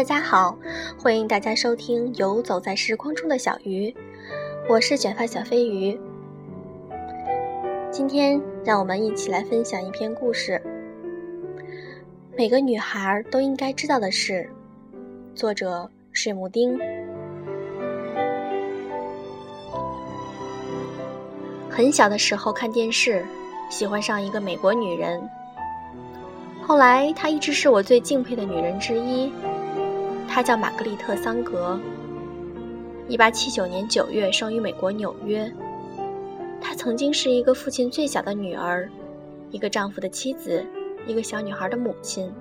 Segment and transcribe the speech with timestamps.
[0.00, 0.56] 大家好，
[0.98, 3.90] 欢迎大家收听《游走在时光中的小鱼》，
[4.66, 6.00] 我是卷发小飞鱼。
[7.90, 10.58] 今天让我们一起来分享一篇故事，
[12.34, 14.48] 每个女孩都应该知道的事。
[15.34, 16.80] 作者：水木丁。
[21.68, 23.22] 很小的时候看电视，
[23.68, 25.20] 喜欢上一个美国女人，
[26.62, 29.30] 后来她一直是我最敬佩的女人之一。
[30.32, 31.76] 她叫玛格丽特·桑格。
[33.08, 35.52] 一八七九年九月生于美国纽约。
[36.60, 38.88] 她曾经是一个父亲最小的女儿，
[39.50, 40.64] 一个丈夫的妻子，
[41.04, 42.32] 一个小女孩的母亲。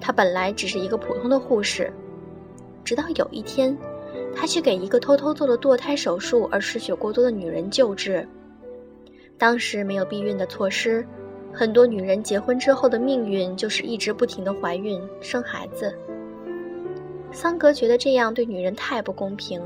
[0.00, 1.92] 她本来只是一个普通的护士，
[2.84, 3.76] 直到有一天，
[4.32, 8.24] 她去给一个偷偷做了堕胎手术而失血过多的女人救治。
[9.36, 11.04] 当时没有避孕的措施，
[11.52, 15.92] 很多女人结婚之后的命运就是一直不停的怀孕生孩子。
[17.32, 19.62] 桑格觉得这样对女人太不公平，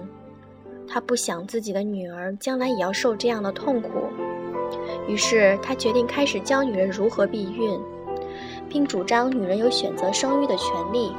[0.86, 3.88] 他不想自己的女儿将来也要受这样的痛苦，
[5.08, 7.78] 于是他决定开始教女人如何避孕，
[8.68, 11.12] 并主张女人有选择生育的权利。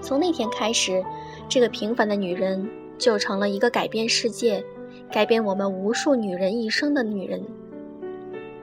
[0.00, 1.02] 从那天开始，
[1.48, 4.62] 这个平凡的女人就成了一个改变世界、
[5.10, 7.42] 改变我们无数女人一生的女人。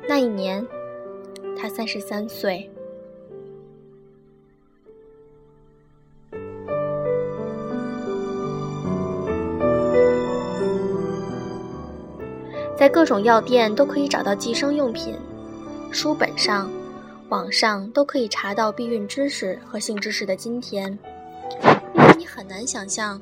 [0.07, 0.65] 那一年，
[1.57, 2.70] 她三十三岁。
[12.81, 15.15] 在各种药店都可以找到计生用品，
[15.91, 16.67] 书本上、
[17.29, 20.97] 网上都可以查到避孕知识和性知识的今天，
[22.17, 23.21] 你很难想象，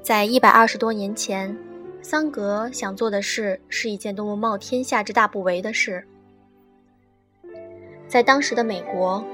[0.00, 1.58] 在一百二十多年前，
[2.00, 6.06] 桑格想做的事是一件多么冒天下之大不韪的事。
[8.06, 9.24] 在当时的美国，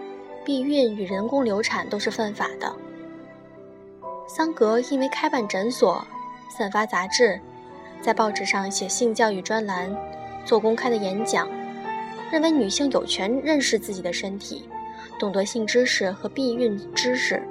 [0.42, 2.74] 避孕与人工流产都是犯法的。
[4.27, 6.02] 桑格因为开办诊所、
[6.48, 7.39] 散发杂志。
[8.06, 9.92] 在报纸上写性教育专栏，
[10.44, 11.48] 做公开的演讲，
[12.30, 14.68] 认为女性有权认识自己的身体，
[15.18, 17.42] 懂得性知识和避孕知识，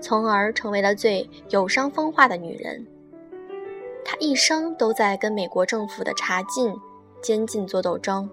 [0.00, 2.86] 从而成为了最有伤风化的女人。
[4.02, 6.74] 她一生都在跟美国政府的查禁、
[7.20, 8.30] 监禁做斗争，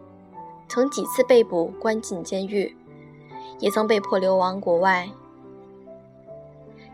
[0.69, 2.73] 曾几次被捕关进监狱，
[3.59, 5.09] 也曾被迫流亡国外。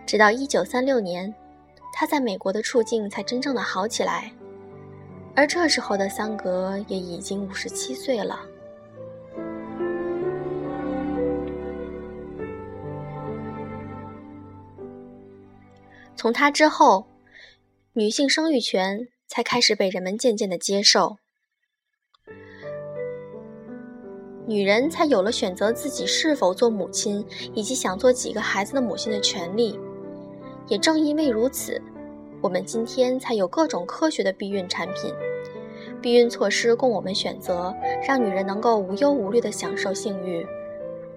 [0.07, 1.35] 直到1936年。
[1.91, 4.31] 他在美国的处境才真正的好起来，
[5.39, 8.41] 而这时候的桑格也已经五十七岁了。
[16.13, 17.07] 从他之后，
[17.93, 21.15] 女性生育权才开始被人们渐渐的接受，
[24.45, 29.79] 女人才有了选择自己是否做母亲，以及想做几个孩子的母亲的权利。
[30.67, 31.81] 也正因为如此，
[32.41, 35.13] 我们今天才有各种科学的避孕产品、
[36.01, 37.75] 避孕措施供我们选择，
[38.07, 40.47] 让女人能够无忧无虑地享受性欲，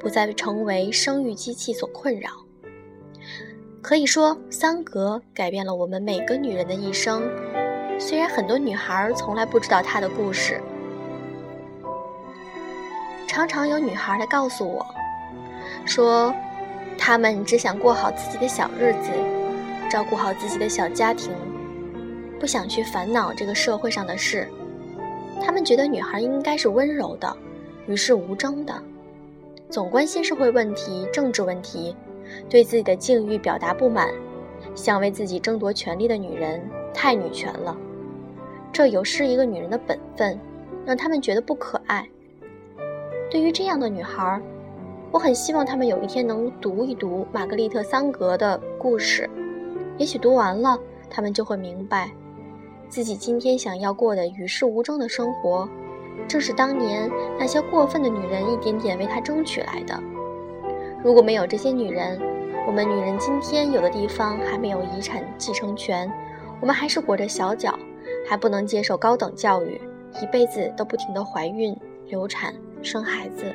[0.00, 2.31] 不再成为生育机器所困扰。
[3.81, 7.22] 可以说，桑格改变了我们每个女人的一生。
[8.00, 10.60] 虽然很多女孩从来不知道她的故事，
[13.28, 14.84] 常常有女孩来告诉我，
[15.84, 16.34] 说
[16.99, 19.41] 她们只想过好自己的小日子。
[19.92, 21.30] 照顾好自己的小家庭，
[22.41, 24.48] 不想去烦恼这个社会上的事。
[25.38, 27.36] 他们觉得女孩应该是温柔的，
[27.86, 28.72] 与世无争的，
[29.69, 31.94] 总关心社会问题、政治问题，
[32.48, 34.08] 对自己的境遇表达不满，
[34.75, 36.59] 想为自己争夺权利的女人
[36.94, 37.76] 太女权了。
[38.72, 40.41] 这有失一个女人的本分，
[40.86, 42.09] 让他们觉得不可爱。
[43.30, 44.41] 对于这样的女孩，
[45.10, 49.28] 我很希望她们有一天能读一读玛格丽特·桑格的故事。
[50.03, 50.77] 也许读完了，
[51.09, 52.11] 他们就会明白，
[52.89, 55.69] 自己今天想要过的与世无争的生活，
[56.27, 57.09] 正是当年
[57.39, 59.97] 那些过分的女人一点点为他争取来的。
[61.04, 62.21] 如果没有这些女人，
[62.66, 66.13] 我们女人今天有的地方还没有遗产继承权，
[66.60, 67.78] 我们还是裹着小脚，
[68.28, 69.81] 还不能接受高等教育，
[70.21, 71.77] 一辈子都不停的怀孕、
[72.09, 72.53] 流产、
[72.83, 73.55] 生孩子。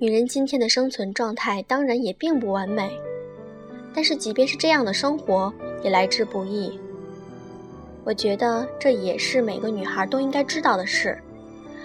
[0.00, 2.90] 女人今天的生存状态当然也并不完美，
[3.94, 5.52] 但是即便是这样的生活
[5.84, 6.78] 也来之不易。
[8.02, 11.16] 我觉得这也是每个女孩都应该知道的事，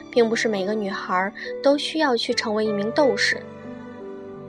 [0.10, 3.40] 并不是每个女孩都需要去成为一名斗士。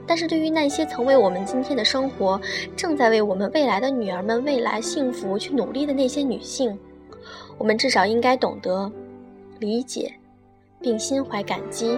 [0.07, 2.41] 但是对于那些曾为我们今天的生活，
[2.75, 6.77] 正在为我们未来的女儿们未来幸福去努力的那些女性，
[7.59, 8.91] 我们至少应该懂得
[9.59, 10.11] 理解，
[10.81, 11.97] 并心怀感激。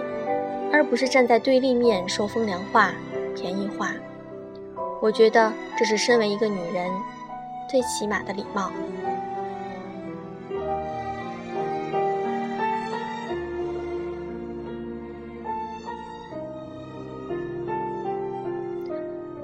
[0.74, 2.92] 而不是站在对立面说风凉话、
[3.36, 3.92] 便宜话。
[5.00, 6.90] 我觉得这是身为一个女人
[7.70, 8.72] 最起码的礼貌。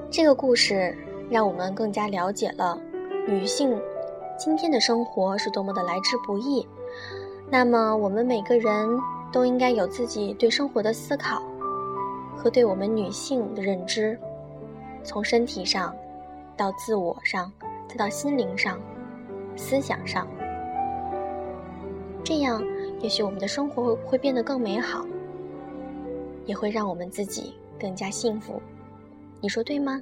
[0.09, 0.93] 这个故事
[1.29, 2.77] 让我们更加了解了
[3.25, 3.79] 女性
[4.37, 6.67] 今天的生活是多么的来之不易。
[7.49, 8.99] 那么，我们每个人
[9.31, 11.41] 都应该有自己对生活的思考
[12.35, 14.19] 和对我们女性的认知。
[15.03, 15.95] 从身体上，
[16.55, 17.51] 到自我上，
[17.87, 18.79] 再到心灵上、
[19.55, 20.27] 思想上，
[22.23, 22.63] 这样
[22.99, 25.05] 也许我们的生活会变得更美好，
[26.45, 28.61] 也会让我们自己更加幸福。
[29.39, 29.99] 你说对吗？